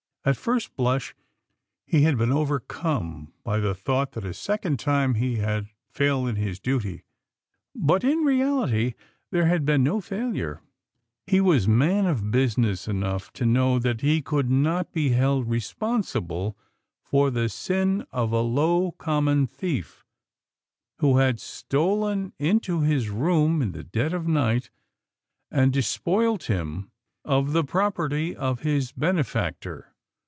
[0.23, 1.15] At first blush,
[1.83, 6.35] he had been overcome by the thought that a second time he had failed in
[6.35, 7.01] his duty,
[7.73, 8.93] but in reality
[9.31, 10.61] there had been no failure.
[11.25, 16.55] He was man of business enough to know that he could not be held responsible
[17.01, 20.05] for the sin of a low, common thief
[20.99, 24.69] who had stolen into his room in the dead of night,
[25.49, 26.91] and despoiled him
[27.23, 29.87] 184 A TEDIOUS WAITING 185 of the property of his benefactor.